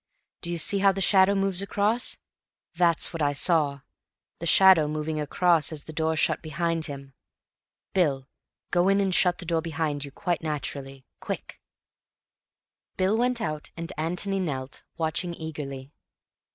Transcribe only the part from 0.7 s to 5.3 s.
how the shadow moves across? That's what I saw—the shadow moving